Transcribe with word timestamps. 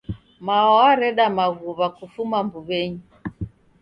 Mao 0.45 0.71
wareda 0.79 1.25
maghuw'a 1.37 1.87
kufuma 1.97 2.37
mbuwenyi 2.45 3.01